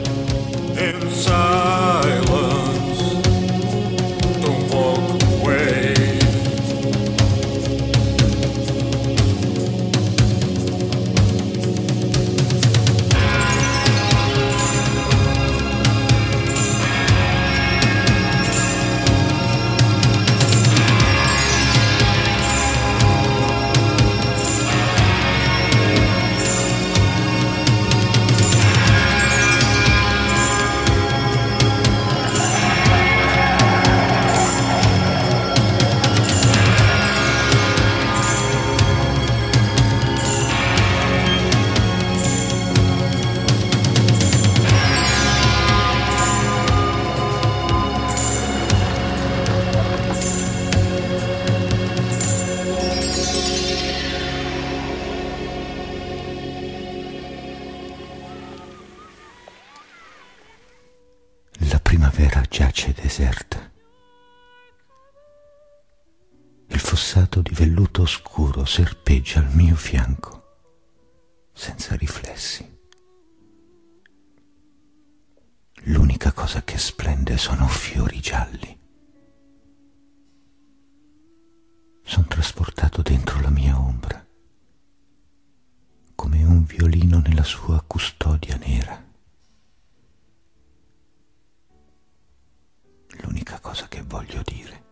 [93.64, 94.82] Cosa che voglio dire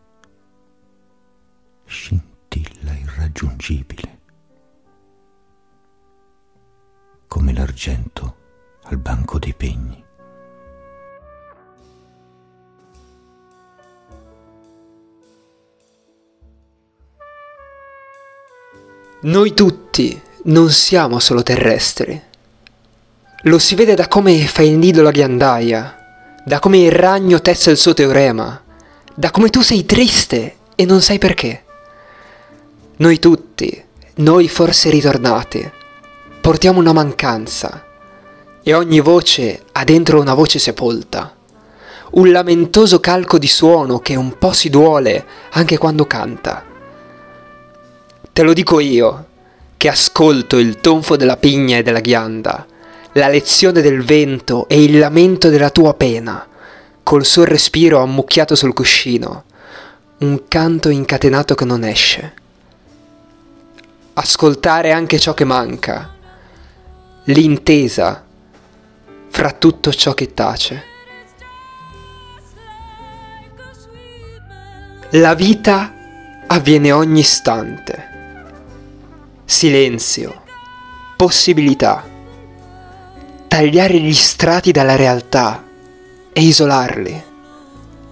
[1.84, 4.20] scintilla irraggiungibile,
[7.28, 8.36] come l'argento
[8.84, 10.02] al banco dei pegni.
[19.20, 22.20] Noi tutti non siamo solo terrestri.
[23.42, 27.70] Lo si vede da come fa il nido la ghiandaia, da come il ragno tessa
[27.70, 28.61] il suo teorema,
[29.14, 31.64] da come tu sei triste e non sai perché.
[32.96, 33.84] Noi tutti,
[34.16, 35.70] noi forse ritornati,
[36.40, 37.84] portiamo una mancanza
[38.62, 41.34] e ogni voce ha dentro una voce sepolta,
[42.12, 46.64] un lamentoso calco di suono che un po' si duole anche quando canta.
[48.32, 49.26] Te lo dico io,
[49.76, 52.66] che ascolto il tonfo della pigna e della ghianda,
[53.12, 56.46] la lezione del vento e il lamento della tua pena,
[57.02, 59.44] col suo respiro ammucchiato sul cuscino,
[60.18, 62.34] un canto incatenato che non esce.
[64.14, 66.14] Ascoltare anche ciò che manca,
[67.24, 68.24] l'intesa
[69.28, 70.84] fra tutto ciò che tace.
[75.12, 75.92] La vita
[76.46, 78.10] avviene ogni istante.
[79.44, 80.42] Silenzio,
[81.16, 82.10] possibilità
[83.48, 85.62] tagliare gli strati dalla realtà
[86.32, 87.24] e isolarli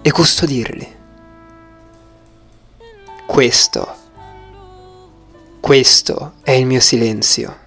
[0.01, 0.99] e custodirli.
[3.25, 3.95] Questo,
[5.59, 7.60] questo è il mio silenzio.